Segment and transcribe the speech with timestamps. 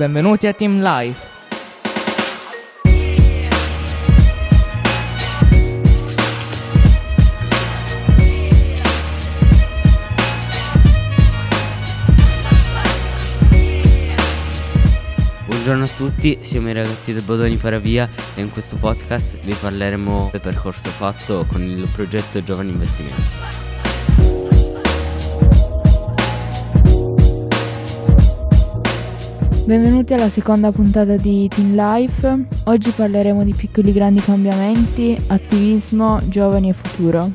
[0.00, 1.28] Benvenuti a Team Life.
[15.44, 20.30] Buongiorno a tutti, siamo i ragazzi del Bodoni Paravia e in questo podcast vi parleremo
[20.32, 23.59] del percorso fatto con il progetto Giovani Investimenti.
[29.70, 32.46] Benvenuti alla seconda puntata di Teen Life.
[32.64, 37.30] Oggi parleremo di piccoli grandi cambiamenti, attivismo, giovani e futuro.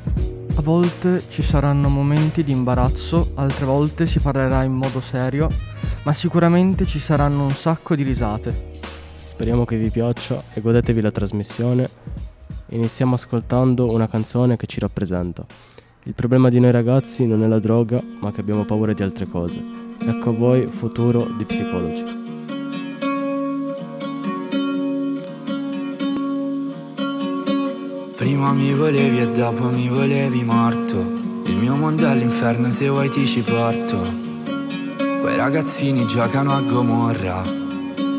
[0.56, 5.48] A volte ci saranno momenti di imbarazzo, altre volte si parlerà in modo serio,
[6.04, 8.74] ma sicuramente ci saranno un sacco di risate.
[9.24, 11.90] Speriamo che vi piaccia e godetevi la trasmissione.
[12.68, 15.46] Iniziamo ascoltando una canzone che ci rappresenta.
[16.04, 19.26] Il problema di noi ragazzi non è la droga, ma che abbiamo paura di altre
[19.26, 19.64] cose.
[20.06, 22.25] Ecco a voi Futuro di Psicologi.
[28.26, 30.98] Prima mi volevi e dopo mi volevi morto.
[31.46, 34.02] Il mio mondo è l'inferno se vuoi ti ci porto.
[35.22, 37.65] Quei ragazzini giocano a Gomorra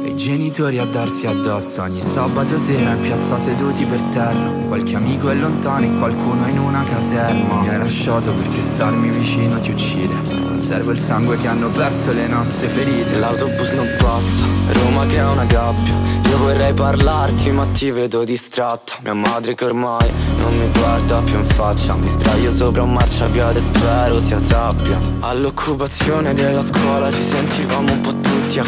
[0.06, 4.52] E i genitori a darsi addosso Ogni sabato sera in piazza seduti per terra.
[4.68, 7.60] Qualche amico è lontano e qualcuno in una caserma.
[7.60, 10.14] Mi hai lasciato perché starmi vicino ti uccide.
[10.30, 13.18] Non serve il sangue che hanno perso le nostre ferite.
[13.18, 14.44] L'autobus non passa,
[14.80, 15.94] Roma che è una gabbia.
[16.28, 18.98] Io vorrei parlarti ma ti vedo distratta.
[19.02, 21.96] Mia madre che ormai non mi guarda più in faccia.
[21.96, 28.14] Mi sdraio sopra un marciapiede spero sia sabbia All'occupazione della scuola ci sentivamo un po'
[28.20, 28.64] tutti a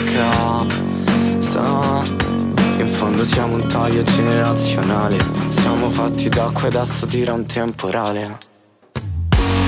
[1.49, 2.03] casa
[2.77, 5.17] In fondo siamo un taglio generazionale.
[5.49, 8.58] Siamo fatti d'acqua ed adesso tira un temporale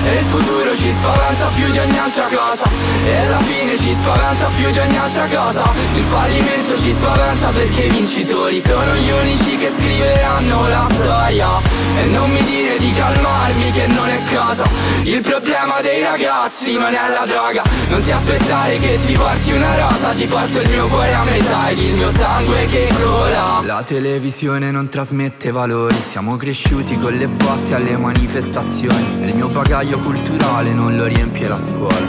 [0.03, 2.63] e il futuro ci spaventa più di ogni altra cosa.
[3.05, 5.63] E la fine ci spaventa più di ogni altra cosa.
[5.93, 11.49] Il fallimento ci spaventa perché i vincitori sono gli unici che scriveranno la storia.
[11.97, 14.63] E non mi dire di calmarmi che non è cosa.
[15.03, 17.63] Il problema dei ragazzi non è la droga.
[17.89, 20.13] Non ti aspettare che ti porti una rosa.
[20.13, 23.61] Ti porto il mio cuore a metà ed il mio sangue che cola.
[23.63, 25.95] La televisione non trasmette valori.
[26.03, 29.25] Siamo cresciuti con le botte alle manifestazioni.
[29.25, 32.07] Il mio bagaglio culturale non lo riempie la scuola.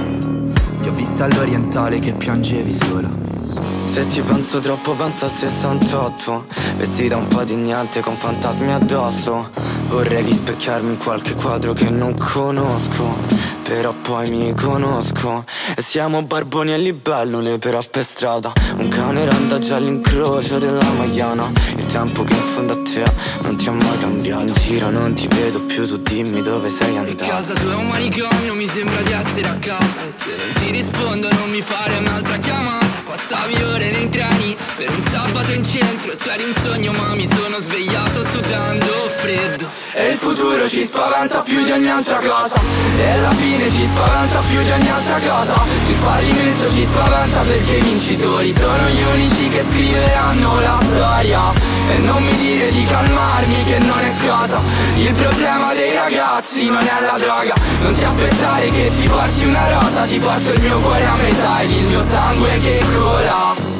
[0.80, 6.46] Ti ho vista all'orientale che piangevi sola Se ti penso troppo penso al 68
[6.78, 9.50] Vestita un po' di niente con fantasmi addosso.
[9.88, 15.44] Vorrei rispecchiarmi in qualche quadro che non conosco però poi mi conosco.
[15.76, 18.52] E siamo barboni e libellule però per strada.
[18.76, 23.04] Un cane randaggia all'incrocio della magliana Il tempo che in fondo a te
[23.42, 24.46] non ti ha mai cambiato.
[24.46, 27.24] In giro non ti vedo più, tu dimmi dove sei andato.
[27.24, 30.00] In casa tua è un manicomio, mi sembra di essere a casa.
[30.06, 34.88] E se non ti rispondo non mi fare un'altra chiamata Passavi ore nei treni per
[34.88, 40.08] un sabato in centro Tu eri un sogno ma mi sono svegliato sudando freddo E
[40.08, 42.54] il futuro ci spaventa più di ogni altra cosa.
[42.98, 45.54] E la fine ci spaventa più di ogni altra cosa.
[45.86, 51.52] Il fallimento ci spaventa perché i vincitori sono gli unici che scriveranno la storia.
[51.90, 54.60] E non mi dire di calmarmi che non è cosa.
[54.96, 57.54] Il problema dei ragazzi non è la droga.
[57.80, 61.60] Non ti aspettare che ti porti una rosa Ti porto il mio cuore a metà
[61.60, 63.71] ed il mio sangue che cola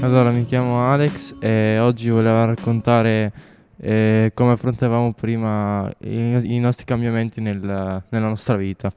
[0.00, 3.32] Allora, mi chiamo Alex e oggi volevo raccontare
[3.80, 8.92] eh, come affrontavamo prima i, i nostri cambiamenti nel, nella nostra vita.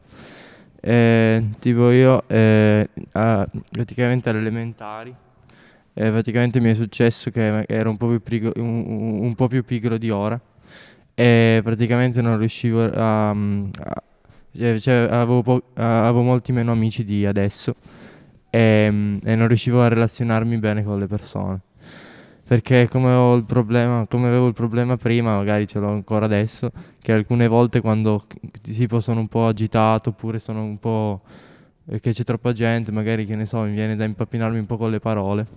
[0.79, 5.13] Eh, tipo io, eh, a, praticamente alle elementari,
[5.93, 9.65] eh, praticamente mi è successo che ero un po' più, pigro, un, un po più
[9.65, 10.39] pigro di ora
[11.15, 13.29] e praticamente non riuscivo a...
[13.31, 14.03] a
[14.55, 17.73] cioè, cioè avevo, po- avevo molti meno amici di adesso
[18.51, 21.61] e, ehm, e non riuscivo a relazionarmi bene con le persone
[22.51, 26.69] perché come problema, come avevo il problema prima, magari ce l'ho ancora adesso,
[26.99, 28.25] che alcune volte quando
[28.61, 31.21] tipo sono un po' agitato oppure sono un po'
[31.85, 34.75] eh, che c'è troppa gente, magari che ne so, mi viene da impappinarmi un po'
[34.75, 35.47] con le parole.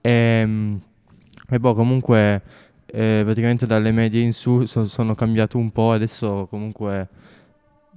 [0.00, 0.80] E, ehm,
[1.50, 2.40] e boh, comunque
[2.86, 7.08] eh, praticamente dalle medie in su so, sono cambiato un po' e adesso comunque,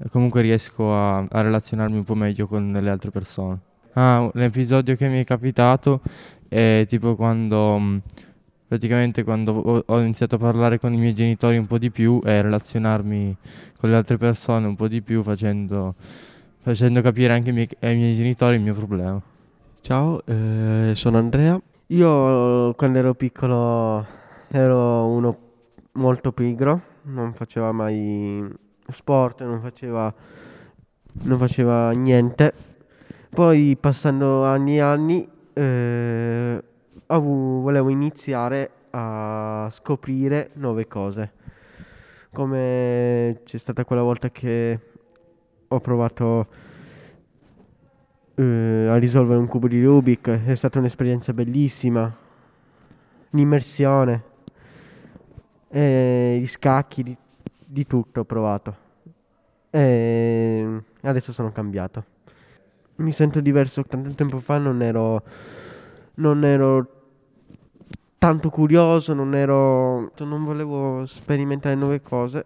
[0.09, 3.59] comunque riesco a, a relazionarmi un po' meglio con le altre persone.
[3.97, 6.01] Ah, un episodio che mi è capitato
[6.49, 7.97] è tipo quando mm,
[8.67, 12.41] praticamente quando ho, iniziato a parlare con i miei genitori un po' di più e
[12.41, 13.37] relazionarmi
[13.79, 15.95] con le altre persone un po' di più facendo,
[16.59, 19.21] facendo capire anche ai miei, ai miei, genitori il mio problema.
[19.79, 21.57] Ciao, eh, sono Andrea.
[21.87, 24.05] Io quando ero piccolo
[24.49, 25.37] ero uno
[25.93, 28.45] molto pigro, non faceva mai
[28.89, 30.13] sport, non faceva,
[31.23, 32.73] non faceva niente.
[33.35, 36.63] Poi passando anni e anni eh,
[37.07, 41.33] avu- volevo iniziare a scoprire nuove cose.
[42.31, 44.79] Come c'è stata quella volta che
[45.67, 46.47] ho provato
[48.35, 52.15] eh, a risolvere un cubo di Rubik, è stata un'esperienza bellissima.
[53.31, 54.23] L'immersione,
[55.67, 57.17] e gli scacchi, di,
[57.65, 58.77] di tutto ho provato.
[59.71, 62.14] E adesso sono cambiato.
[62.97, 65.23] Mi sento diverso, tanto tempo fa non ero
[66.15, 66.87] non ero
[68.17, 72.45] tanto curioso, non ero non volevo sperimentare nuove cose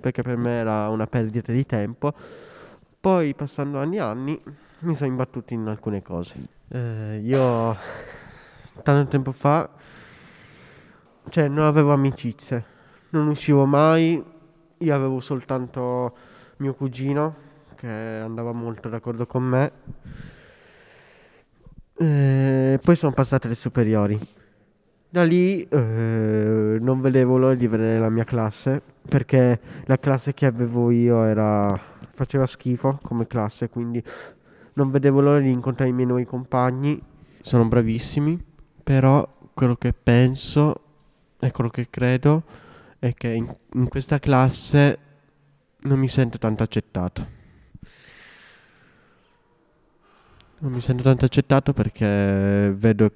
[0.00, 2.12] perché per me era una perdita di tempo.
[2.98, 4.42] Poi passando anni e anni
[4.80, 6.36] mi sono imbattuto in alcune cose.
[6.68, 7.76] Eh, io
[8.82, 9.68] tanto tempo fa
[11.28, 12.64] cioè non avevo amicizie,
[13.10, 14.22] non uscivo mai,
[14.78, 16.16] io avevo soltanto
[16.58, 17.43] mio cugino
[17.84, 19.72] che andava molto d'accordo con me.
[21.96, 24.18] E poi sono passate le superiori.
[25.10, 30.46] Da lì eh, non vedevo l'ora di vedere la mia classe perché la classe che
[30.46, 31.78] avevo io era
[32.08, 34.02] faceva schifo come classe, quindi
[34.74, 37.00] non vedevo l'ora di incontrare i miei nuovi compagni.
[37.42, 38.42] Sono bravissimi,
[38.82, 40.80] però quello che penso
[41.38, 42.42] e quello che credo
[42.98, 44.98] è che in, in questa classe
[45.82, 47.42] non mi sento tanto accettato.
[50.64, 53.12] Non mi sento tanto accettato perché vedo,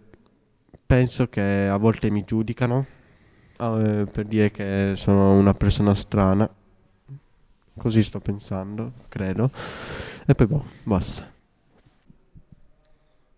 [0.85, 2.85] penso che a volte mi giudicano
[3.59, 6.47] eh, per dire che sono una persona strana.
[7.75, 9.51] Così sto pensando, credo.
[10.27, 11.27] E poi boh, basta.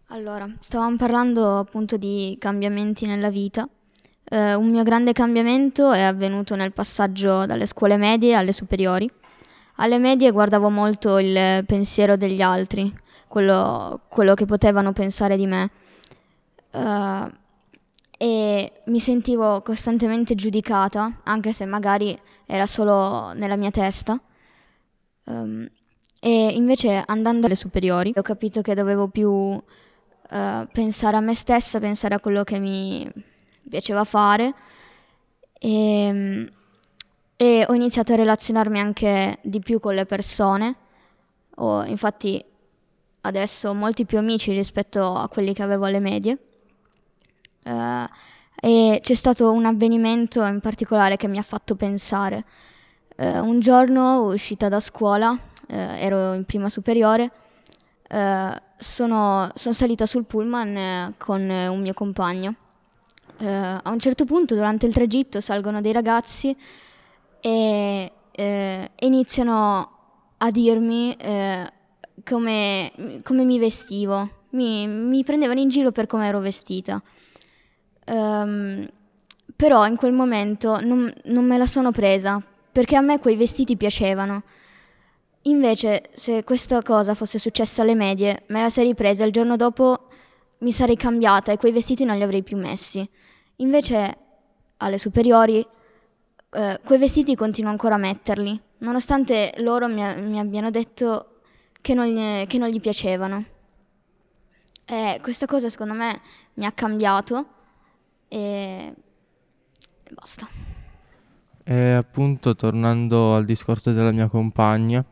[0.09, 3.69] Allora, stavamo parlando appunto di cambiamenti nella vita.
[4.25, 9.09] Eh, un mio grande cambiamento è avvenuto nel passaggio dalle scuole medie alle superiori.
[9.77, 12.93] Alle medie guardavo molto il pensiero degli altri,
[13.31, 15.71] quello, quello che potevano pensare di me.
[16.73, 17.31] Uh,
[18.19, 24.21] e mi sentivo costantemente giudicata, anche se magari era solo nella mia testa.
[25.25, 25.65] Um,
[26.19, 29.63] e invece andando alle superiori ho capito che dovevo più uh,
[30.73, 33.09] pensare a me stessa, pensare a quello che mi
[33.69, 34.53] piaceva fare
[35.53, 36.51] e,
[37.37, 40.75] e ho iniziato a relazionarmi anche di più con le persone.
[41.57, 42.45] Ho, infatti
[43.23, 46.39] adesso molti più amici rispetto a quelli che avevo alle medie.
[47.65, 48.07] Uh,
[48.63, 52.45] e c'è stato un avvenimento in particolare che mi ha fatto pensare.
[53.17, 57.31] Uh, un giorno, uscita da scuola, uh, ero in prima superiore,
[58.77, 62.55] sono, sono, salita sul pullman con un mio compagno.
[63.37, 66.57] a un certo punto, durante il tragitto, salgono dei ragazzi
[67.41, 68.13] e
[68.99, 69.91] iniziano
[70.39, 71.17] a dirmi
[72.25, 77.03] come, come mi vestivo, mi, mi, prendevano in giro per come ero vestita.
[78.07, 78.89] Um,
[79.55, 83.77] però in quel momento non, non, me la sono presa perché a me quei vestiti
[83.77, 84.43] piacevano.
[85.43, 90.09] Invece, se questa cosa fosse successa alle medie, me la sarei presa il giorno dopo
[90.59, 93.09] mi sarei cambiata e quei vestiti non li avrei più messi.
[93.57, 94.17] Invece,
[94.79, 95.67] alle superiori,
[96.53, 101.30] eh, quei vestiti continuo ancora a metterli, nonostante loro mi, mi abbiano detto
[101.81, 103.45] che non, che non gli piacevano.
[104.85, 106.21] E questa cosa secondo me
[106.55, 107.47] mi ha cambiato
[108.29, 108.95] e
[110.11, 110.49] basta.
[111.63, 115.05] E appunto tornando al discorso della mia compagna,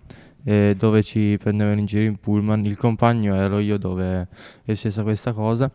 [0.44, 4.28] eh, dove ci prendevano in giro in pullman, il compagno ero io dove
[4.64, 5.70] è successa questa cosa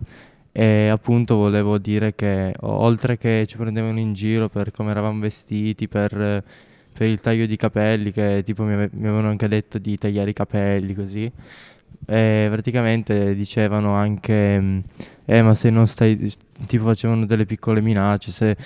[0.51, 5.87] e appunto volevo dire che oltre che ci prendevano in giro per come eravamo vestiti,
[5.87, 6.43] per
[6.93, 10.29] per il taglio di capelli, che tipo mi, ave- mi avevano anche detto di tagliare
[10.29, 11.31] i capelli così.
[12.05, 14.83] E praticamente dicevano anche,
[15.25, 16.31] eh ma se non stai,
[16.67, 18.57] tipo facevano delle piccole minacce, se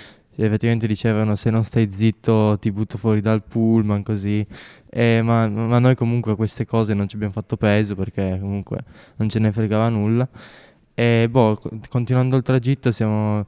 [0.44, 4.44] effettivamente dicevano se non stai zitto ti butto fuori dal pullman così,
[4.90, 8.78] eh, ma, ma, noi comunque queste cose non ci abbiamo fatto peso perché comunque
[9.16, 10.28] non ce ne fregava nulla.
[10.94, 13.46] E boh, continuando il tragitto siamo,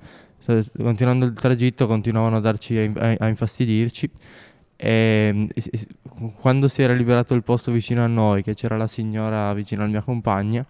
[0.77, 4.11] continuando il tragitto continuavano a darci, a, a infastidirci
[4.83, 5.87] e, e,
[6.41, 9.91] quando si era liberato il posto vicino a noi, che c'era la signora vicino alla
[9.91, 10.65] mia compagna,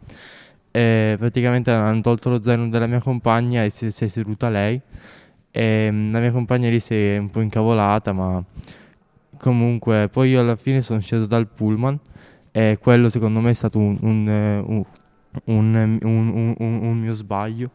[0.73, 4.81] e praticamente hanno tolto lo zaino della mia compagna e si, si è seduta lei.
[5.53, 8.43] E la mia compagna lì si è un po' incavolata, ma
[9.39, 11.99] comunque poi io alla fine sono sceso dal pullman
[12.51, 14.65] e quello secondo me è stato un, un,
[15.45, 17.71] un, un mio sbaglio,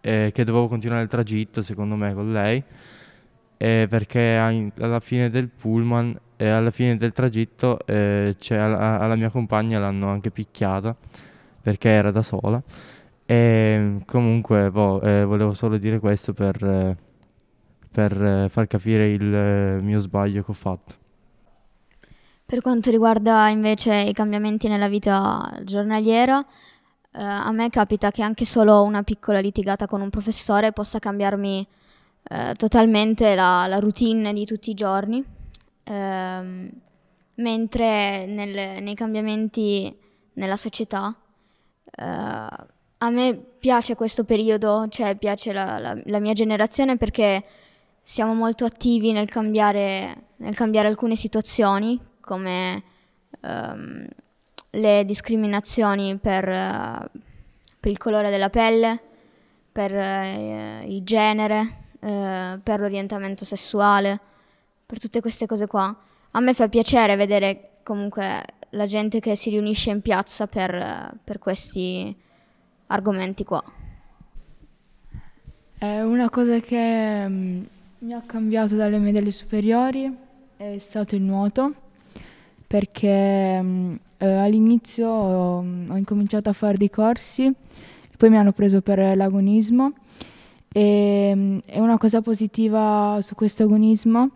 [0.00, 2.64] che dovevo continuare il tragitto secondo me con lei
[3.62, 4.38] eh, perché
[4.78, 10.08] alla fine del pullman e alla fine del tragitto eh, alla, alla, mia compagna l'hanno
[10.08, 10.96] anche picchiata
[11.60, 12.62] perché era da sola
[13.26, 16.96] e comunque boh, eh, volevo solo dire questo per, eh,
[17.92, 20.94] per eh, far capire il eh, mio sbaglio che ho fatto.
[22.46, 28.46] Per quanto riguarda invece i cambiamenti nella vita giornaliera, eh, a me capita che anche
[28.46, 31.68] solo una piccola litigata con un professore possa cambiarmi
[32.22, 35.24] eh, totalmente la, la, routine di tutti i giorni,
[35.84, 36.70] eh,
[37.34, 39.94] mentre nel, nei cambiamenti
[40.34, 41.14] nella società
[41.96, 42.68] eh,
[43.02, 47.44] a me piace questo periodo, cioè piace la, la, la, mia generazione perché
[48.02, 52.82] siamo molto attivi nel cambiare, nel cambiare alcune situazioni come
[53.40, 54.06] ehm,
[54.70, 59.00] le discriminazioni per, per, il colore della pelle,
[59.72, 64.18] per uh, il genere, eh, per l'orientamento sessuale,
[64.86, 65.94] per tutte queste cose qua.
[66.32, 71.38] A me fa piacere vedere comunque la gente che si riunisce in piazza per, per
[71.38, 72.14] questi
[72.86, 73.62] argomenti qua.
[75.78, 77.66] Eh, una cosa che um,
[77.98, 80.14] mi ha cambiato dalle medie superiori
[80.56, 81.72] è stato il nuoto,
[82.66, 87.50] perché um, eh, all'inizio um, ho incominciato a fare dei corsi,
[88.16, 89.94] poi mi hanno preso per l'agonismo
[90.72, 94.30] e, ehm, è una cosa positiva su questo agonismo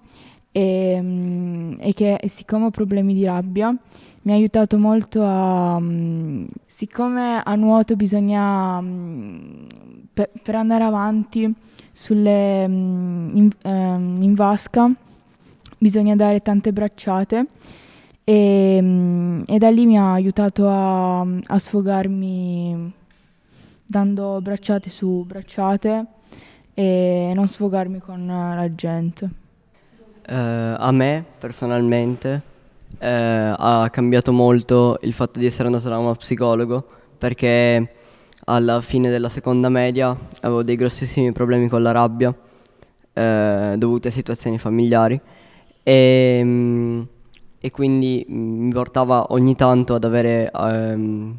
[0.50, 0.58] è,
[0.96, 3.76] ehm, è che siccome ho problemi di rabbia
[4.24, 5.76] mi ha aiutato molto a...
[5.76, 9.66] Um, siccome a nuoto bisogna, um,
[10.12, 11.52] per, per, andare avanti
[11.92, 14.90] sulle, um, in, um, in, vasca,
[15.78, 17.46] bisogna dare tante bracciate
[18.24, 22.92] e, e da lì mi ha aiutato a, a sfogarmi
[23.94, 26.06] dando bracciate su bracciate
[26.74, 29.30] e non sfogarmi con la gente.
[30.26, 32.42] Eh, a me personalmente
[32.98, 36.84] eh, ha cambiato molto il fatto di essere andato da uno psicologo
[37.16, 37.94] perché
[38.46, 42.34] alla fine della seconda media avevo dei grossissimi problemi con la rabbia
[43.12, 45.20] eh, dovuti a situazioni familiari
[45.84, 47.02] e, mm,
[47.60, 51.38] e, quindi mi portava ogni tanto ad avere ehm,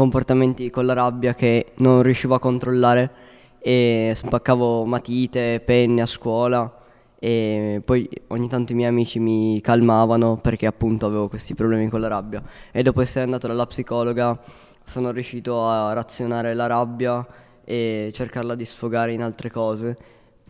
[0.00, 3.10] comportamenti con la rabbia che non riuscivo a controllare
[3.58, 6.74] e spaccavo matite, penne a scuola
[7.18, 12.00] e poi ogni tanto i miei amici mi calmavano perché appunto avevo questi problemi con
[12.00, 12.42] la rabbia
[12.72, 14.40] e dopo essere andato dalla psicologa
[14.86, 17.26] sono riuscito a razionare la rabbia
[17.62, 19.98] e cercarla di sfogare in altre cose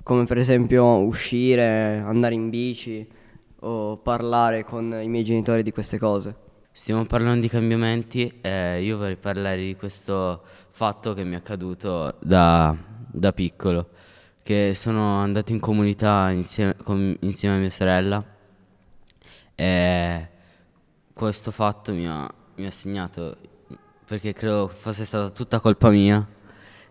[0.04, 3.04] come per esempio uscire, andare in bici
[3.62, 6.48] o parlare con i miei genitori di queste cose.
[6.72, 12.16] Stiamo parlando di cambiamenti e io vorrei parlare di questo fatto che mi è accaduto
[12.20, 13.90] da da piccolo,
[14.42, 18.24] che sono andato in comunità insieme, con, insieme a mia sorella
[19.54, 20.28] e
[21.12, 23.36] questo fatto mi ha, mi ha segnato,
[24.06, 26.26] perché credo fosse stata tutta colpa mia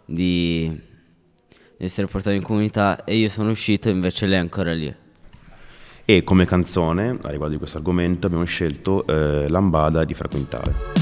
[0.06, 0.70] di,
[1.78, 4.94] di essere portato in comunità e io sono uscito e invece lei è ancora lì.
[6.10, 10.99] E come canzone, a riguardo di questo argomento, abbiamo scelto eh, Lambada di Frequentare.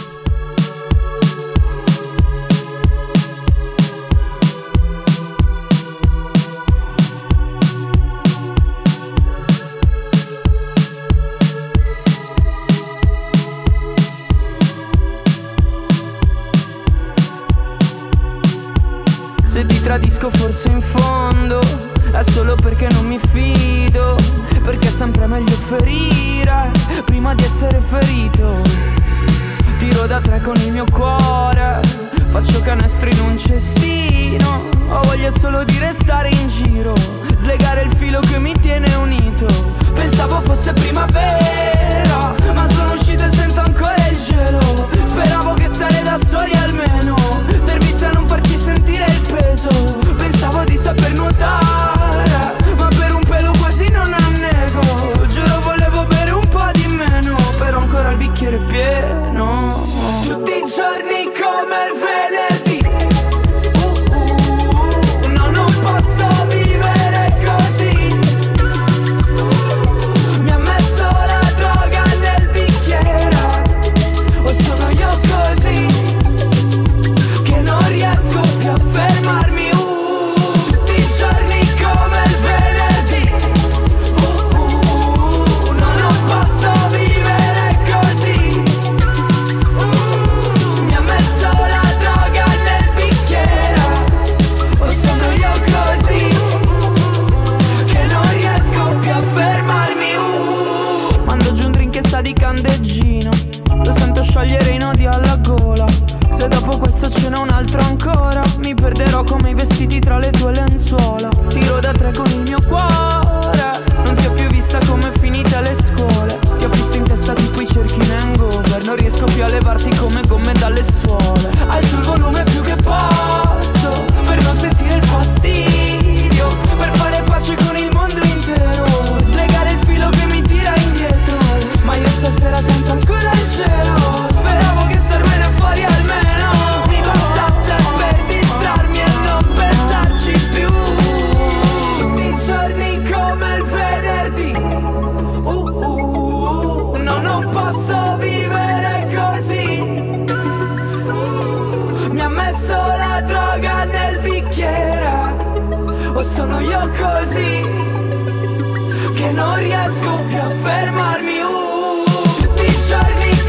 [159.87, 162.03] Riesco più a fermarmi uh,
[162.41, 162.73] Tutti i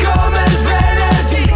[0.04, 1.46] come il venerdì.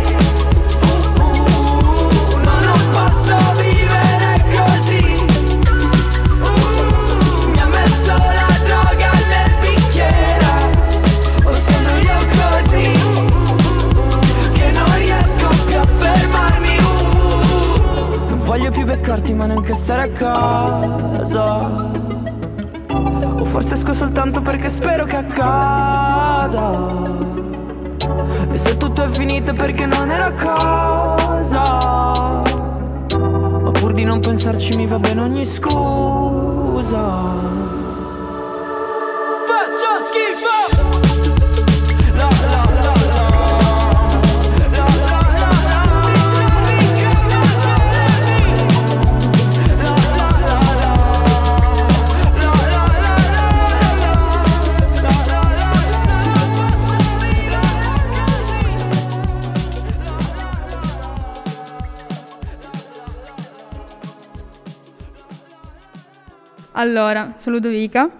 [0.80, 5.04] Uh, uh, No, non posso vivere così.
[6.40, 10.52] Uh, Mi ha messo la droga nel bicchiere.
[11.44, 12.90] O sono io così
[14.52, 18.28] Che non riesco più a fermarmi uh.
[18.30, 21.90] Non voglio più beccarti ma neanche stare a casa
[23.52, 26.70] forse esco soltanto perché spero che accada.
[28.50, 31.60] E se tutto è finito perché non era cosa.
[33.62, 36.42] Ma pur di non pensarci mi va bene ogni scusa
[66.82, 68.10] Allora, sono Ludovica.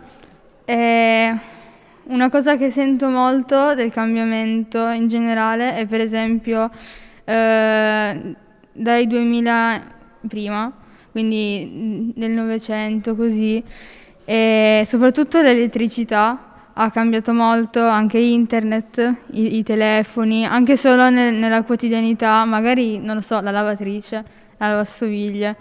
[0.65, 1.37] E
[2.05, 6.71] una cosa che sento molto del cambiamento in generale è per esempio
[7.25, 8.37] eh,
[8.73, 9.83] dai 2000
[10.29, 10.73] prima,
[11.11, 13.61] quindi nel Novecento così,
[14.25, 21.65] e soprattutto l'elettricità ha cambiato molto, anche internet, i, i telefoni, anche solo nel- nella
[21.65, 24.25] quotidianità, magari, non lo so, la lavatrice,
[24.59, 25.57] la lavastoviglie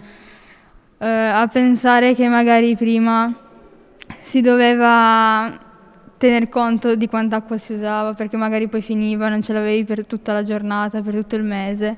[1.02, 3.34] eh, a pensare che magari prima
[4.20, 5.58] si doveva
[6.16, 10.06] tener conto di quanta acqua si usava, perché magari poi finiva, non ce l'avevi per
[10.06, 11.96] tutta la giornata, per tutto il mese.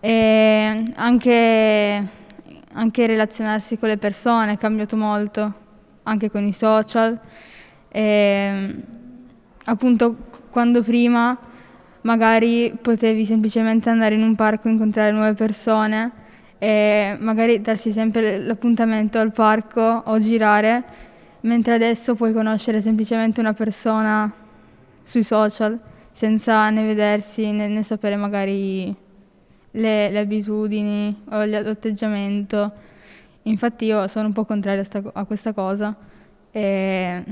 [0.00, 2.08] E anche,
[2.72, 5.52] anche relazionarsi con le persone è cambiato molto,
[6.04, 7.20] anche con i social.
[7.90, 8.76] E,
[9.66, 10.16] appunto,
[10.48, 11.36] quando prima
[12.00, 16.19] magari potevi semplicemente andare in un parco e incontrare nuove persone
[16.62, 20.84] e magari darsi sempre l'appuntamento al parco o girare,
[21.40, 24.30] mentre adesso puoi conoscere semplicemente una persona
[25.02, 25.80] sui social
[26.12, 28.94] senza né vedersi né, né sapere magari
[29.70, 32.72] le, le abitudini o l'atteggiamento.
[33.44, 35.96] Infatti io sono un po' contraria a, sta a questa cosa
[36.50, 37.24] e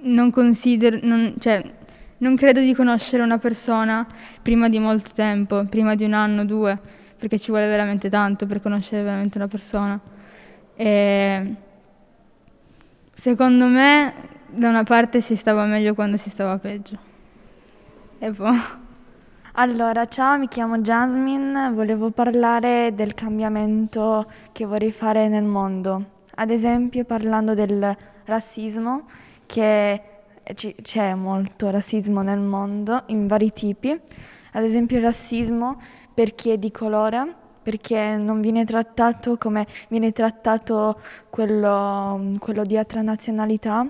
[0.00, 1.62] non considero, non, cioè,
[2.18, 4.06] non credo di conoscere una persona
[4.42, 6.78] prima di molto tempo, prima di un anno, due,
[7.18, 9.98] perché ci vuole veramente tanto per conoscere veramente una persona.
[10.74, 11.54] E
[13.12, 14.14] secondo me,
[14.46, 16.96] da una parte si stava meglio quando si stava peggio.
[18.18, 18.56] E poi.
[19.54, 26.16] Allora, ciao, mi chiamo Jasmine, volevo parlare del cambiamento che vorrei fare nel mondo.
[26.36, 29.08] Ad esempio, parlando del razzismo,
[29.46, 30.02] che
[30.54, 34.00] c'è molto razzismo nel mondo in vari tipi.
[34.52, 35.80] Ad esempio, il razzismo
[36.18, 40.98] per chi è di colore, perché non viene trattato come viene trattato
[41.30, 43.88] quello, quello di altra nazionalità.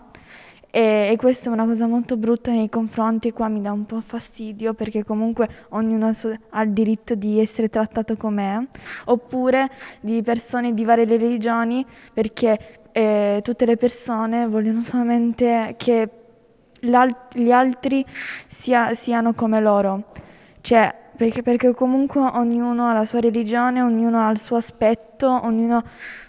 [0.70, 4.02] E, e questa è una cosa molto brutta nei confronti, qua mi dà un po'
[4.02, 6.10] fastidio perché comunque ognuno
[6.50, 8.58] ha il, diritto di essere trattato com'è,
[9.06, 16.10] oppure di persone di varie religioni perché eh, tutte le persone vogliono solamente che
[16.78, 18.04] gli altri
[18.48, 20.04] sia- siano come loro.
[20.60, 25.82] Cioè, perché, perché comunque ognuno ha la sua religione, ognuno ha il suo aspetto, ognuno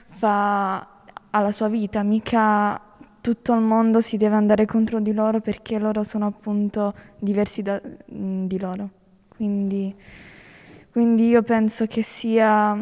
[0.08, 0.78] fa,
[1.30, 2.82] ha la sua vita, mica
[3.22, 7.80] tutto il mondo si deve andare contro di loro perché loro sono appunto diversi da-
[8.08, 8.90] di loro.
[9.28, 9.94] Quindi,
[10.92, 12.76] quindi io penso che sia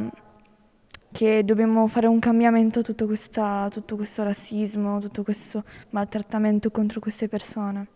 [1.12, 7.02] che dobbiamo fare un cambiamento a tutto, questa- tutto questo razzismo, tutto questo maltrattamento contro
[7.02, 7.88] queste persone.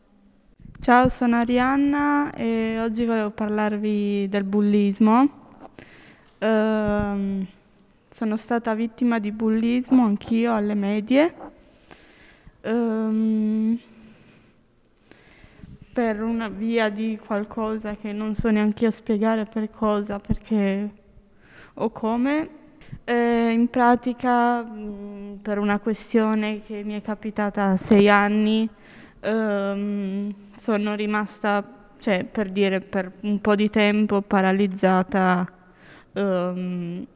[0.81, 5.29] Ciao, sono Arianna e oggi volevo parlarvi del bullismo.
[6.39, 7.45] Ehm,
[8.09, 11.35] sono stata vittima di bullismo anch'io alle medie.
[12.61, 13.79] Ehm,
[15.93, 20.89] per una via di qualcosa che non so neanche io spiegare per cosa, perché
[21.75, 22.49] o come.
[23.03, 28.67] Eh, in pratica, mh, per una questione che mi è capitata a sei anni,
[29.21, 31.63] ehm, sono rimasta,
[31.99, 35.47] cioè per dire, per un po' di tempo paralizzata
[36.13, 37.07] ehm,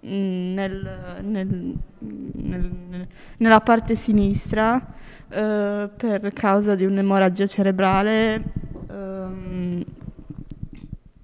[0.00, 3.08] nel, nel, nel,
[3.38, 4.84] nella parte sinistra
[5.28, 8.42] eh, per causa di un'emorragia cerebrale
[8.88, 9.84] ehm,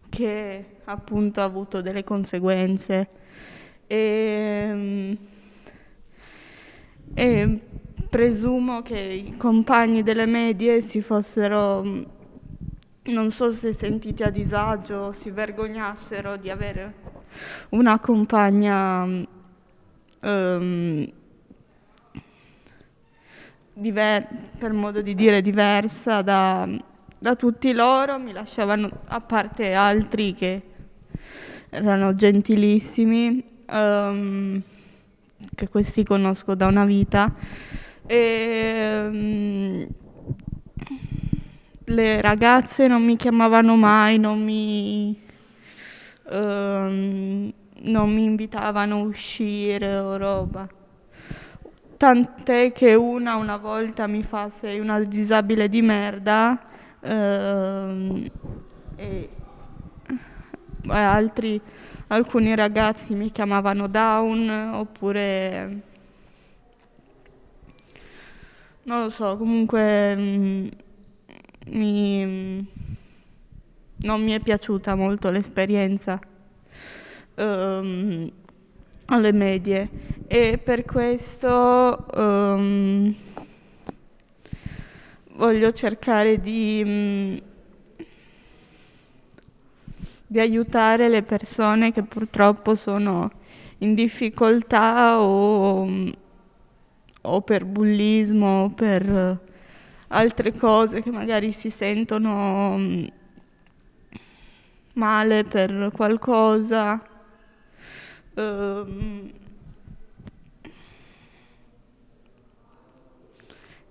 [0.09, 3.09] che appunto ha avuto delle conseguenze.
[3.87, 5.19] E,
[7.15, 7.61] e
[8.15, 11.83] presumo che i compagni delle medie si fossero,
[13.03, 16.95] non so se sentiti a disagio, si vergognassero di avere
[17.71, 21.13] una compagna um,
[23.73, 26.69] diver- per modo di dire diversa da,
[27.19, 30.63] da tutti loro, mi lasciavano a parte altri che
[31.69, 34.63] erano gentilissimi, um,
[35.53, 37.83] che questi conosco da una vita.
[38.07, 39.87] E, um,
[41.87, 45.19] le ragazze non mi chiamavano mai, non mi,
[46.31, 50.69] um, non mi invitavano a uscire o roba.
[51.97, 56.61] Tant'è che una una volta mi fa sei una disabile di merda
[57.01, 58.31] ehm,
[58.97, 59.29] e
[60.89, 61.61] altri,
[62.09, 65.83] alcuni ragazzi mi chiamavano down oppure
[68.85, 70.69] non lo so, comunque mh,
[71.67, 72.67] mi,
[73.97, 76.19] non mi è piaciuta molto l'esperienza
[77.37, 78.31] um,
[79.07, 79.89] alle medie.
[80.27, 83.15] E per questo um,
[85.33, 87.41] voglio cercare di, um,
[90.27, 93.31] di aiutare le persone che purtroppo sono
[93.79, 95.89] in difficoltà o,
[97.27, 99.41] o per bullismo o per
[100.09, 102.79] altre cose che magari si sentono
[104.95, 107.03] male per qualcosa.
[108.37, 109.33] Um,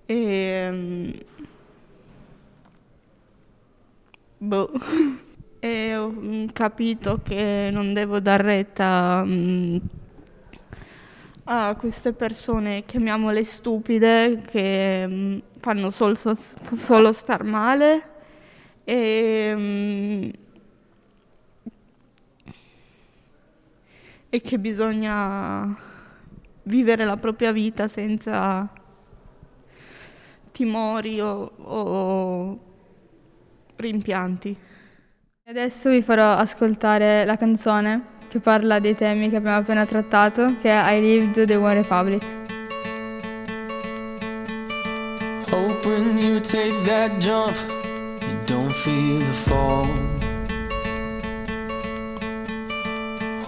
[0.06, 1.14] e um,
[4.38, 4.72] boh.
[5.64, 6.12] e ho
[6.52, 9.24] capito che non devo dar retta
[11.46, 18.10] a queste persone, chiamiamole stupide, che um, fanno sol, sol, solo star male
[18.84, 20.32] e, um,
[24.30, 25.78] e che bisogna
[26.64, 28.72] vivere la propria vita senza
[30.52, 32.60] timori o, o
[33.76, 34.56] rimpianti.
[35.46, 40.72] Adesso vi farò ascoltare la canzone che parla dei temi che abbiamo appena trattato, che
[40.72, 42.24] è I Lived the One Republic.
[45.86, 47.56] When you take that jump,
[48.22, 49.86] you don't feel the fall.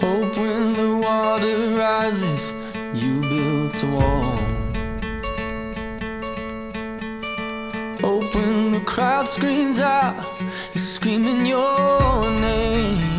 [0.00, 2.52] Hope when the water rises,
[2.94, 4.38] you build a wall.
[8.02, 10.14] Hope when the crowd screams out,
[10.74, 13.15] you're screaming your name.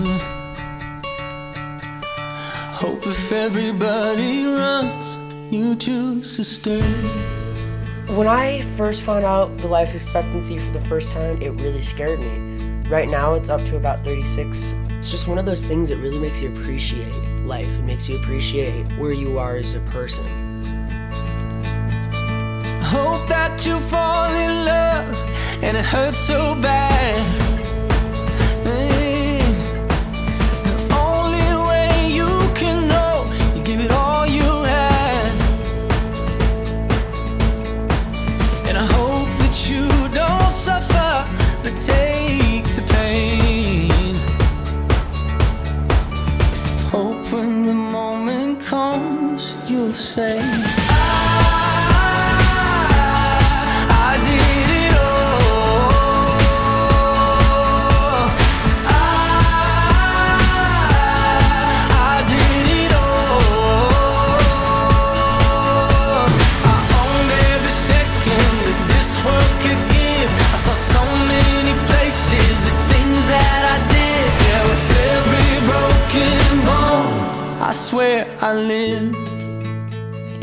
[2.78, 5.18] Hope if everybody runs,
[5.52, 6.80] you choose to stay.
[8.16, 12.20] When I first found out the life expectancy for the first time, it really scared
[12.20, 12.64] me.
[12.88, 14.76] Right now, it's up to about 36.
[14.92, 17.16] It's just one of those things that really makes you appreciate
[17.48, 17.68] life.
[17.68, 20.28] It makes you appreciate where you are as a person.
[22.84, 27.47] Hope that you fall in love and it hurts so bad.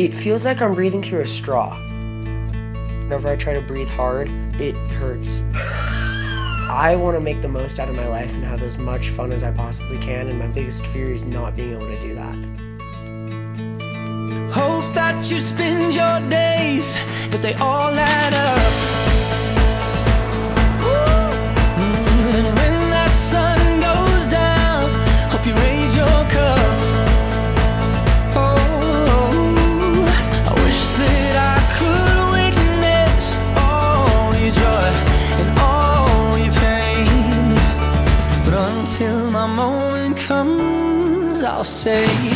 [0.05, 1.75] It feels like I'm breathing through a straw.
[3.05, 5.43] Whenever I try to breathe hard, it hurts.
[5.55, 9.33] I want to make the most out of my life and have as much fun
[9.33, 12.35] as I possibly can, and my biggest fear is not being able to do that.
[14.53, 16.99] Hope that you spend your days,
[17.31, 19.14] but they all add up.
[41.65, 42.34] Say.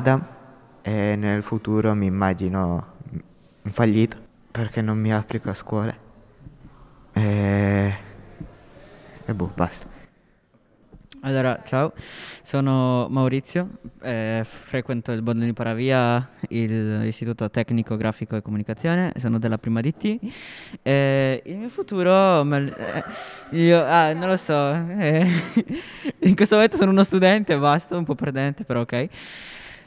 [0.00, 0.24] Adam
[0.80, 2.94] e nel futuro mi immagino
[3.64, 4.16] fallito
[4.50, 5.94] perché non mi applico a scuola.
[7.12, 7.94] E,
[9.26, 9.98] e boh, basta.
[11.22, 11.92] Allora, ciao,
[12.40, 13.68] sono Maurizio,
[14.00, 20.18] eh, frequento il Bodoni Paravia, il- l'Istituto Tecnico Grafico e Comunicazione, sono della prima DT.
[20.80, 23.04] Eh, il mio futuro, eh,
[23.50, 25.26] io, ah, non lo so, eh,
[26.24, 29.08] in questo momento sono uno studente, basta, un po' perdente, però ok.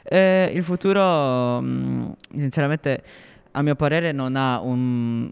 [0.06, 3.02] Eh, il futuro, mm, sinceramente,
[3.52, 5.30] a mio parere, non ha un,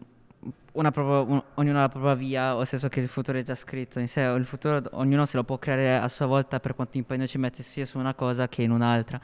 [0.73, 3.55] una propria- un- ognuno ha la propria via, o senso che il futuro è già
[3.55, 6.97] scritto in sé, il futuro ognuno se lo può creare a sua volta per quanto
[6.97, 9.21] impegno ci mette sia su una cosa che in un'altra.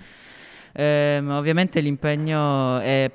[0.73, 3.11] Ehm, ovviamente l'impegno è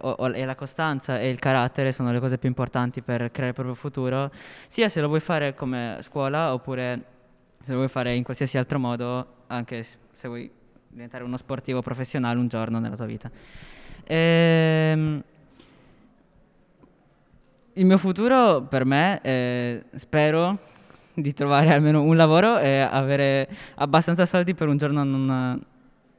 [0.00, 3.48] o- o- e la costanza e il carattere sono le cose più importanti per creare
[3.48, 4.30] il proprio futuro,
[4.68, 7.04] sia se lo vuoi fare come scuola oppure
[7.60, 10.50] se lo vuoi fare in qualsiasi altro modo, anche se vuoi
[10.94, 13.28] diventare uno sportivo professionale un giorno nella tua vita.
[14.04, 15.22] Ehm,
[17.72, 20.56] il mio futuro per me, eh, spero
[21.12, 25.60] di trovare almeno un lavoro e avere abbastanza soldi per un giorno non,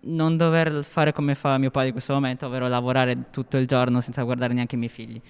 [0.01, 4.01] non dover fare come fa mio padre in questo momento, ovvero lavorare tutto il giorno
[4.01, 5.21] senza guardare neanche i miei figli.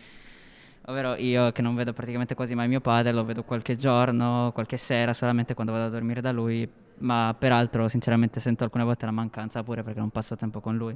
[0.87, 4.77] Ovvero io che non vedo praticamente quasi mai mio padre, lo vedo qualche giorno, qualche
[4.77, 6.67] sera, solamente quando vado a dormire da lui,
[6.99, 10.95] ma peraltro sinceramente sento alcune volte la mancanza pure perché non passo tempo con lui.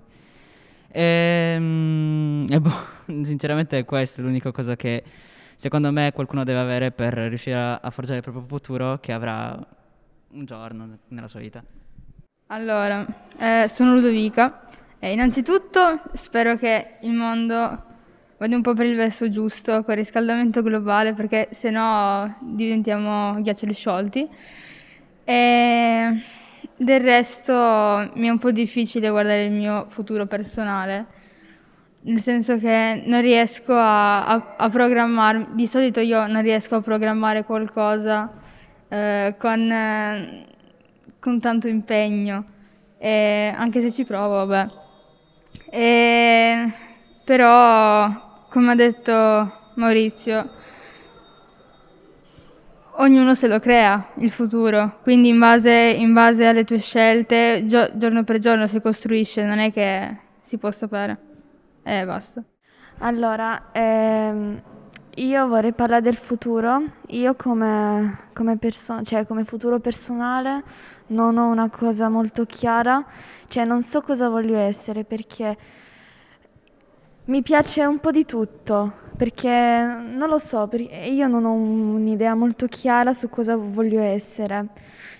[0.91, 2.71] Ehm, E, boh,
[3.23, 5.03] sinceramente è questa l'unica cosa che
[5.55, 9.57] secondo me qualcuno deve avere per riuscire a, forgiare il proprio futuro che avrà
[10.31, 11.63] un giorno ne- nella sua vita.
[12.47, 13.05] Allora,
[13.37, 14.67] eh, sono Ludovica
[14.99, 17.87] e innanzitutto spero che il mondo
[18.39, 23.39] vada un po' per il verso giusto con il riscaldamento globale perché se no diventiamo
[23.41, 24.27] ghiaccioli sciolti.
[25.25, 26.23] E
[26.75, 27.53] del resto
[28.13, 31.05] mi è un po' difficile guardare il mio futuro personale,
[32.01, 36.81] nel senso che non riesco a, a, a programmarmi, di solito io non riesco a
[36.81, 38.31] programmare qualcosa
[38.87, 40.45] eh, con, eh,
[41.19, 42.45] con tanto impegno,
[42.97, 44.69] e anche se ci provo, vabbè.
[45.71, 46.71] E,
[47.25, 49.11] però, come ha detto
[49.75, 50.49] Maurizio,
[52.97, 57.89] ognuno se lo crea il futuro, quindi in base, in base alle tue scelte, gio-
[57.95, 61.17] giorno per giorno si costruisce, non è che si può sapere.
[61.83, 62.43] E basta.
[62.99, 64.61] Allora, ehm,
[65.15, 66.81] io vorrei parlare del futuro.
[67.07, 70.63] Io come, come, perso- cioè, come futuro personale
[71.07, 73.03] non ho una cosa molto chiara,
[73.47, 75.57] cioè non so cosa voglio essere perché
[77.29, 82.65] mi piace un po' di tutto, perché non lo so, io non ho un'idea molto
[82.65, 84.65] chiara su cosa voglio essere.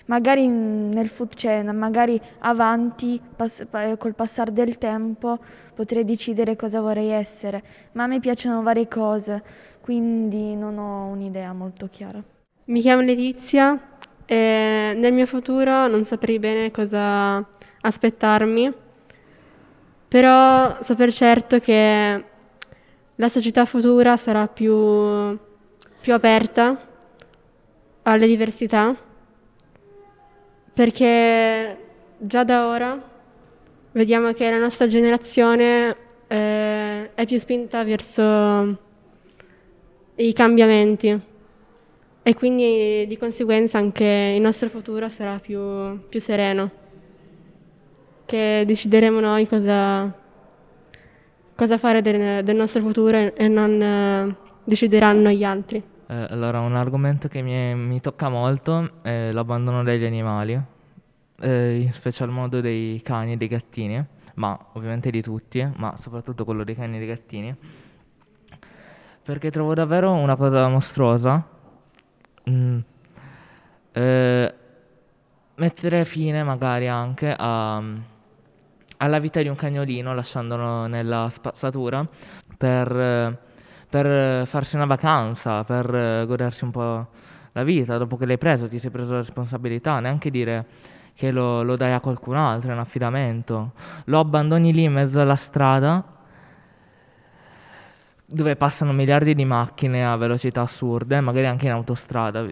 [0.06, 3.68] Magari, nel fut- cioè, magari avanti, pass-
[4.00, 5.38] col passare del tempo,
[5.76, 9.44] potrei decidere cosa vorrei essere, ma a me piacciono varie cose,
[9.80, 12.20] quindi non ho un'idea molto chiara.
[12.66, 13.80] Mi chiamo Letizia
[14.26, 17.48] e nel mio futuro non saprei bene cosa
[17.82, 18.88] aspettarmi
[20.10, 22.24] però so per certo che
[23.16, 25.38] la società futura sarà più,
[26.02, 26.88] più aperta
[28.02, 28.96] alle diversità,
[30.74, 31.78] perché
[32.18, 33.00] già da ora
[33.92, 35.96] vediamo che la nostra generazione
[36.26, 38.78] eh, è più spinta verso
[40.16, 41.20] i cambiamenti
[42.24, 46.79] e quindi di conseguenza anche il nostro futuro sarà più, più sereno
[48.30, 50.14] che decideremo noi cosa,
[51.56, 55.82] cosa fare del, del, nostro futuro e non eh, decideranno gli altri.
[56.06, 60.62] Eh, allora, un argomento che mi, mi, tocca molto è l'abbandono degli animali,
[61.40, 66.46] eh, in special modo dei cani e dei gattini, ma ovviamente di tutti, ma soprattutto
[66.46, 67.56] quello dei cani e dei gattini,
[69.24, 71.44] perché trovo davvero una cosa mostruosa.
[72.48, 72.80] Mm.
[73.92, 74.54] Eh,
[75.56, 77.82] mettere fine magari anche a
[79.02, 82.06] alla vita di un cagnolino lasciandolo nella spazzatura
[82.58, 83.40] per,
[83.90, 87.08] per farsi una vacanza, per godersi un po'
[87.54, 90.66] la vita, dopo che l'hai preso, ti sei preso la responsabilità, neanche dire
[91.14, 93.72] che lo, lo dai a qualcun altro, è un affidamento,
[94.06, 96.18] lo abbandoni lì in mezzo alla strada
[98.26, 102.46] dove passano miliardi di macchine a velocità assurde, magari anche in autostrada,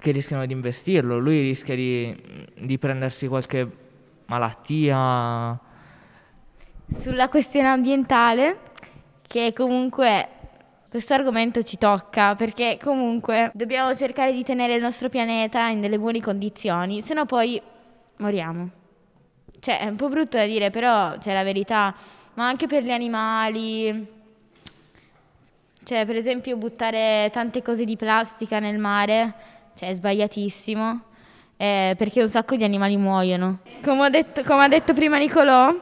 [0.00, 2.14] che rischiano di investirlo, lui rischia di,
[2.60, 3.86] di prendersi qualche
[4.28, 5.58] malattia.
[6.94, 8.60] Sulla questione ambientale,
[9.26, 10.28] che comunque
[10.88, 15.98] questo argomento ci tocca perché comunque dobbiamo cercare di tenere il nostro pianeta in delle
[15.98, 17.60] buone condizioni, se no poi
[18.18, 18.70] moriamo.
[19.60, 21.94] Cioè, è un po' brutto da dire, però c'è la verità,
[22.34, 24.16] ma anche per gli animali.
[25.82, 29.34] Cioè, per esempio, buttare tante cose di plastica nel mare,
[29.74, 31.07] cioè, è sbagliatissimo
[31.58, 33.58] eh, perché un sacco di animali muoiono.
[33.82, 35.74] Come, detto, come ha detto prima Nicolò,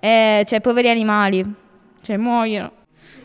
[0.00, 1.42] eh, cioè poveri animali,
[2.02, 2.72] cioè muoiono.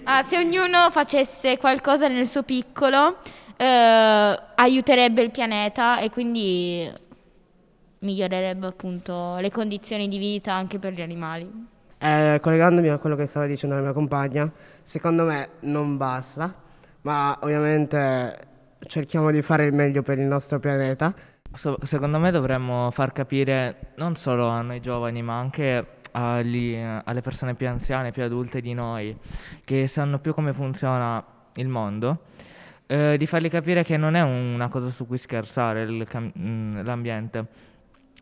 [0.03, 3.17] Ah, se ognuno facesse qualcosa nel suo piccolo,
[3.57, 6.87] eh, aiuterebbe il pianeta e quindi
[7.99, 11.73] migliorerebbe appunto le condizioni di vita anche per gli animali.
[11.97, 14.51] Eh, collegandomi a quello che stava dicendo la mia compagna,
[14.83, 16.53] secondo me non basta,
[17.01, 18.53] ma ovviamente
[18.85, 21.11] cerchiamo di fare il meglio per il nostro pianeta
[21.55, 27.21] So, secondo me dovremmo far capire non solo a noi giovani, ma anche agli, alle
[27.21, 29.15] persone più anziane, più adulte di noi,
[29.63, 31.23] che sanno più come funziona
[31.55, 32.23] il mondo,
[32.87, 37.45] eh, di fargli capire che non è una cosa su cui scherzare cam- mm, l'ambiente,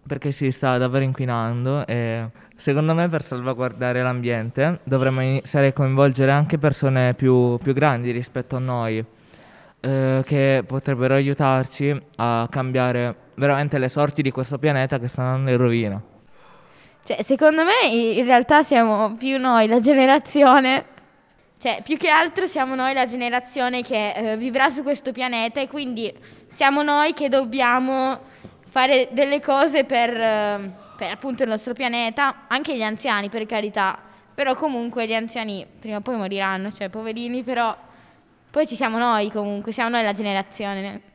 [0.06, 6.32] perché si sta davvero inquinando e secondo me per salvaguardare l'ambiente dovremmo iniziare a coinvolgere
[6.32, 9.04] anche persone più, più grandi rispetto a noi
[9.80, 15.58] eh, che potrebbero aiutarci a cambiare veramente le sorti di questo pianeta che stanno in
[15.58, 16.02] rovina.
[17.06, 20.86] Cioè, secondo me in realtà siamo più noi la generazione,
[21.58, 25.68] cioè più che altro siamo noi la generazione che eh, vivrà su questo pianeta e
[25.68, 26.14] quindi
[26.48, 28.20] siamo noi che dobbiamo
[28.70, 34.00] fare delle cose per, eh, per appunto il nostro pianeta, anche gli anziani per carità,
[34.34, 37.76] però comunque gli anziani prima o poi moriranno, cioè poverini, però
[38.50, 41.13] poi ci siamo noi comunque, siamo noi la generazione.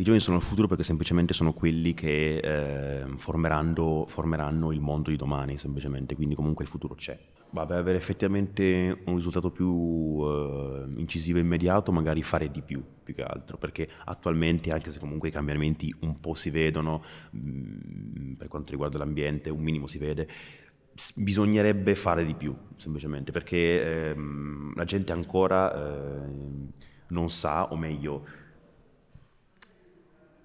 [0.00, 5.10] I giovani sono il futuro perché semplicemente sono quelli che eh, formeranno, formeranno, il mondo
[5.10, 7.18] di domani, semplicemente, quindi comunque il futuro c'è.
[7.52, 13.12] Per avere effettivamente un risultato più eh, incisivo e immediato, magari fare di più, più
[13.12, 18.32] che altro, perché attualmente, anche se comunque i cambiamenti un po' si vedono, mh, mm,
[18.36, 20.26] per quanto riguarda l'ambiente, un minimo si vede,
[21.14, 26.30] bisognerebbe fare di più, semplicemente, perché ehm, la gente ancora eh,
[27.08, 28.48] non sa, o meglio,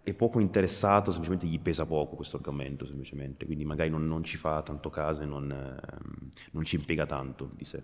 [0.06, 4.38] è poco interessato, semplicemente gli pesa poco questo argomento, semplicemente, quindi magari non, non ci
[4.38, 7.82] fa tanto caso e non, ehm, non ci impiega tanto di sé.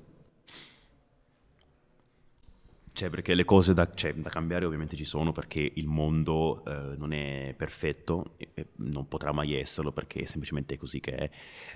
[2.93, 6.95] Cioè, perché le cose da, cioè, da, cambiare ovviamente ci sono perché il mondo eh,
[6.95, 11.29] non è perfetto e, e, non potrà mai esserlo perché semplicemente è così che è.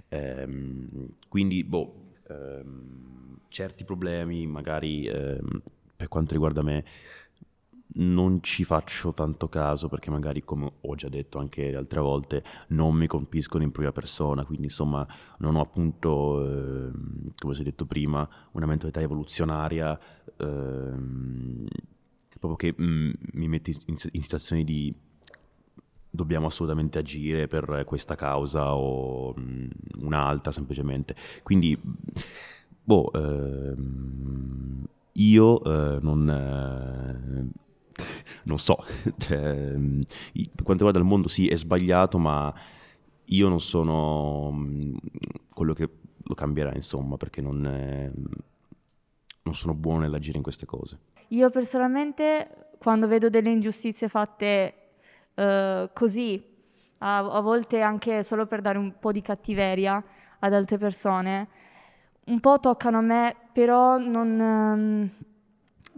[0.10, 5.62] Ehm, quindi, boh, ehm, certi problemi magari ehm,
[5.96, 6.84] per quanto riguarda me
[7.96, 12.96] non ci faccio tanto caso perché magari, come ho già detto anche altre volte, non
[12.96, 15.08] mi colpiscono in prima persona, quindi insomma
[15.40, 16.92] non ho appunto, eh,
[17.38, 20.00] come si è detto prima, una mentalità evoluzionaria
[20.38, 20.94] eh,
[22.40, 24.94] proprio che mh, mm, mi mette in, in situazioni di
[26.10, 29.70] dobbiamo assolutamente agire per questa causa o mh, mm,
[30.00, 31.16] un'altra semplicemente.
[31.44, 31.78] Quindi,
[32.84, 37.64] boh, ehm, io eh, non eh,
[38.44, 38.84] non so,
[39.18, 42.54] cioè, per quanto riguarda il mondo sì è sbagliato, ma
[43.26, 44.96] io non sono mm,
[45.54, 48.12] quello che lo cambierà, insomma, perché non, è,
[49.44, 51.00] non sono buono nell'agire in queste cose.
[51.30, 54.74] Io personalmente, quando vedo delle ingiustizie fatte
[55.36, 56.44] uh, così,
[57.00, 60.04] a, a, volte anche solo per dare un po' di cattiveria
[60.40, 61.48] ad altre persone,
[62.26, 65.10] un po' toccano a me, però non, um,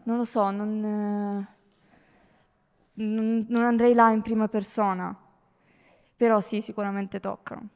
[0.03, 0.83] non lo so, non...
[0.83, 1.55] Uh,
[2.97, 5.15] non, andrei là in prima persona,
[6.15, 7.69] però sì, sicuramente toccano.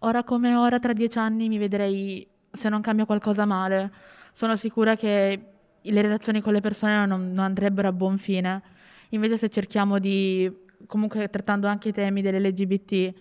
[0.00, 3.92] Ora come ora, tra dieci anni, mi vedrei, se non cambia qualcosa male,
[4.32, 5.44] sono sicura che
[5.80, 8.62] le relazioni con le persone non, non andrebbero a buon fine.
[9.10, 10.50] Invece se cerchiamo di,
[10.86, 13.14] comunque trattando anche i temi dell'LGBT,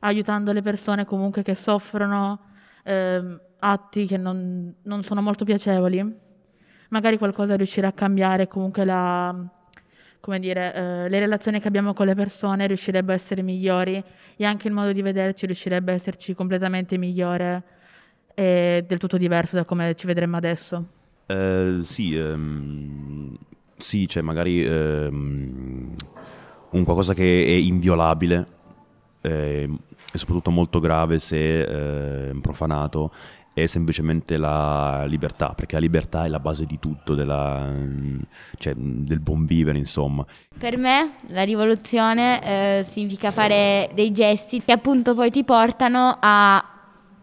[0.00, 2.40] aiutando le persone comunque che soffrono
[2.82, 6.04] eh, atti che non, non, sono molto piacevoli,
[6.88, 9.34] magari qualcosa riuscirà a cambiare comunque la,
[10.24, 14.02] come dire, eh, le relazioni che abbiamo con le persone riuscirebbero a essere migliori
[14.36, 17.62] e anche il modo di vederci riuscirebbe a esserci completamente migliore
[18.32, 20.82] e del tutto diverso da come ci vedremmo adesso.
[21.26, 23.36] Eh, sì, ehm,
[23.76, 25.94] sì, cioè magari ehm,
[26.70, 28.46] un qualcosa che è inviolabile
[29.20, 29.68] eh,
[30.10, 33.12] e soprattutto molto grave se eh, profanato
[33.54, 37.72] è semplicemente la libertà, perché la libertà è la base di tutto, della,
[38.58, 40.26] cioè, del buon vivere, insomma.
[40.58, 46.64] Per me la rivoluzione eh, significa fare dei gesti che appunto poi ti portano a,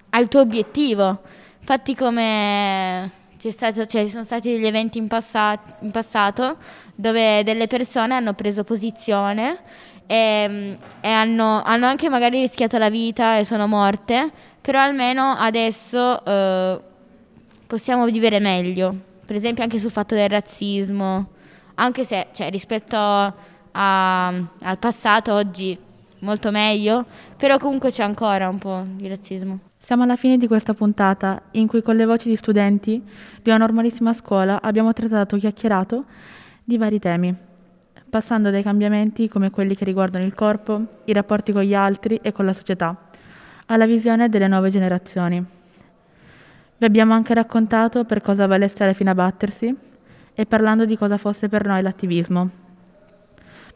[0.10, 1.22] al tuo obiettivo.
[1.60, 6.58] Infatti come cioè, ci sono stati degli eventi in, passat- in passato
[6.96, 9.60] dove delle persone hanno preso posizione
[10.06, 16.24] e, e hanno, hanno, anche magari rischiato la vita e sono morte però almeno adesso
[16.24, 16.82] eh,
[17.66, 18.95] possiamo vivere meglio,
[19.26, 21.30] per esempio anche sul fatto del razzismo,
[21.76, 25.78] anche se cioè, rispetto a, al passato oggi
[26.20, 27.05] molto meglio,
[27.36, 29.59] però comunque c'è ancora un po' di razzismo.
[29.80, 33.01] Siamo alla fine di questa puntata in cui con le voci di studenti
[33.41, 36.05] di una normalissima scuola abbiamo trattato chiacchierato
[36.64, 37.36] di vari temi,
[38.07, 42.32] passando dai cambiamenti come quelli che riguardano il corpo, i rapporti con gli altri e
[42.32, 43.09] con la società
[43.72, 45.43] alla visione delle nuove generazioni.
[46.78, 49.74] Vi abbiamo anche raccontato per cosa vale stare fino a battersi
[50.34, 52.49] e parlando di cosa fosse per noi l'attivismo.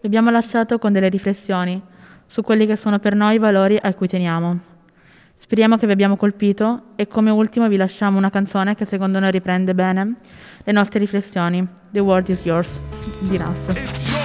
[0.01, 1.81] Vi abbiamo lasciato con delle riflessioni
[2.27, 4.59] su quelli che sono per noi i valori a cui teniamo.
[5.37, 9.31] Speriamo che vi abbiamo colpito e come ultimo vi lasciamo una canzone che secondo noi
[9.31, 10.15] riprende bene
[10.63, 11.65] le nostre riflessioni.
[11.91, 12.81] The World is Yours
[13.19, 14.24] di Nas.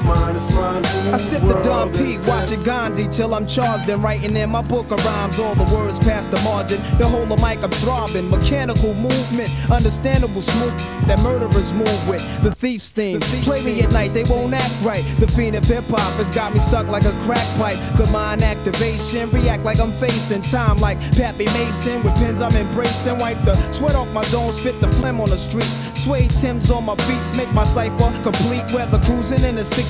[0.00, 0.86] It's mine, it's mine.
[1.12, 4.90] I sip the Dom P, watching Gandhi till I'm charged and writing in my book
[4.90, 5.38] of rhymes.
[5.38, 6.80] All the words past the margin.
[6.96, 8.30] The whole of mic I'm throbbing.
[8.30, 10.72] Mechanical movement, understandable smooth
[11.06, 12.22] that murderers move with.
[12.42, 13.20] The thief's theme.
[13.20, 15.04] Play me at night, they won't act right.
[15.18, 17.78] The fiend of hip hop has got me stuck like a crack pipe.
[17.98, 22.02] The mind activation, react like I'm facing time like Pappy Mason.
[22.02, 23.18] With pins I'm embracing.
[23.18, 25.78] Wipe the sweat off my dome, spit the phlegm on the streets.
[26.00, 28.64] Suede Tim's on my beats makes my cipher complete.
[28.72, 29.89] Weather cruising in a six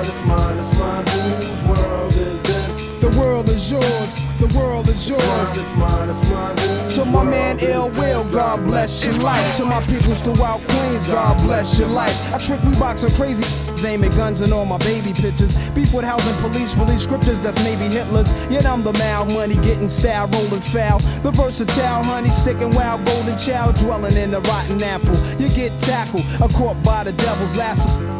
[0.00, 1.06] mine, it's mine, it's mine.
[1.06, 3.00] Whose world is this?
[3.00, 5.58] The world is yours, the world is yours.
[5.58, 7.04] It's mine, it's mine, it's mine.
[7.04, 9.56] To my man Ill Will, God bless your life.
[9.56, 12.14] To my peoples throughout Queens, God bless your life.
[12.32, 13.44] I trick Reeboks and crazy
[13.86, 15.54] aiming guns and all my baby pictures.
[15.70, 18.30] Beef with housing police, release scriptures that's maybe Hitler's.
[18.50, 20.98] Yet I'm the mal, money getting style, rolling foul.
[21.22, 25.16] The versatile honey, sticking wild, golden child, dwelling in the rotten apple.
[25.38, 28.19] You get tackled, a caught by the devil's lasso.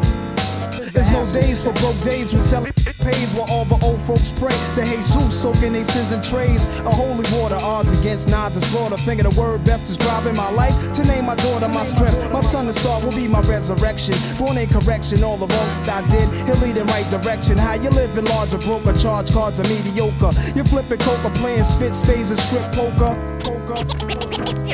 [0.93, 4.55] There's no days for broke days when selling pays while all the old folks pray
[4.75, 6.65] to Jesus, soaking their sins in trays.
[6.79, 8.97] A holy water, odds against nods and slaughter.
[8.97, 10.75] Thinking the word best describing my life.
[10.93, 12.31] To name my daughter my strength.
[12.31, 14.15] My son and star will be my resurrection.
[14.37, 17.57] Born in correction, all the wrong that I did, he'll lead in right direction.
[17.57, 20.31] How you living large or charge cards are mediocre.
[20.55, 23.15] You flipping coca, playing spit spades and strip poker.
[23.39, 23.85] Poker.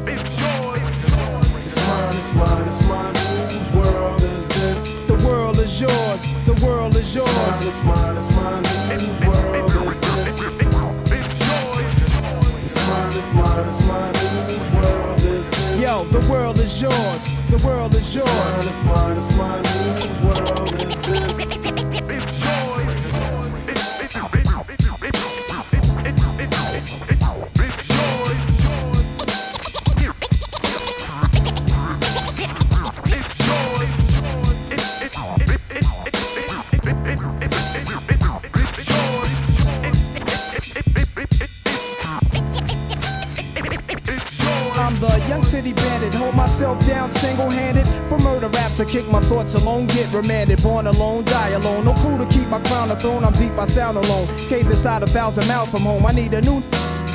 [0.08, 0.82] It's yours.
[1.64, 3.37] It's mine, it's mine, it's mine.
[5.78, 6.28] Is yours.
[6.46, 7.62] The world is yours.
[7.62, 8.66] It's mine, it's mine.
[9.00, 10.58] Whose world is this?
[10.60, 10.74] It's
[12.88, 14.16] mine, it's mine, it's mine.
[14.50, 15.82] Whose world is this?
[15.82, 17.30] Yo, the world is yours.
[17.50, 18.28] The world is yours.
[18.66, 19.66] It's mine, it's mine, it's mine.
[20.00, 21.67] Whose world is this?
[46.08, 47.86] Bandit, hold myself down single handed.
[48.10, 50.62] For murder raps, I kick my thoughts alone, get remanded.
[50.62, 51.86] Born alone, die alone.
[51.86, 54.28] No crew to keep my crown a throne, I'm deep, I sound alone.
[54.50, 56.64] Cave inside a thousand miles from home, I need a new.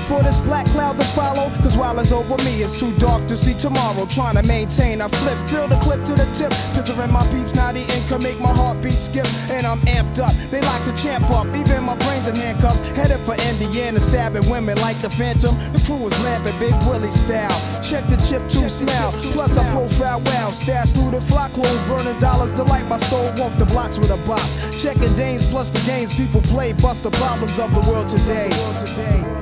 [0.08, 3.36] For this black cloud to follow, cause while it's over me, it's too dark to
[3.36, 4.04] see tomorrow.
[4.06, 6.52] Trying to maintain, I flip, fill the clip to the tip.
[6.74, 9.26] Picturing my peeps, now the income make my heartbeat skip.
[9.48, 11.46] And I'm amped up, they like to champ up.
[11.56, 15.54] Even my brains in handcuffs, headed for Indiana, stabbing women like the Phantom.
[15.72, 17.82] The crew is lamping Big Willie style.
[17.82, 19.12] Check the chip to smell.
[19.32, 20.52] Plus, I profile well.
[20.52, 22.52] Stash looted, flock clothes, burning dollars.
[22.52, 24.46] Delight my stove, walk the blocks with a bop.
[24.78, 26.72] Checking Danes plus the games people play.
[26.72, 28.50] Bust the problems of the world today.
[28.50, 29.41] Whose world is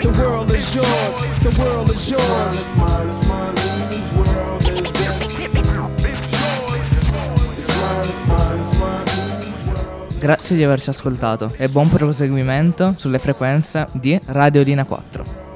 [0.00, 1.16] The world is yours.
[1.42, 2.54] The world is yours.
[2.54, 3.56] It's mine, it's mine,
[3.90, 5.38] Whose world is this?
[5.38, 5.54] It's
[7.76, 10.18] mine, it's mine, it's mine.
[10.18, 15.47] Grazie di averci ascoltato e buon proseguimento sulle frequenze di Radio Lina 4.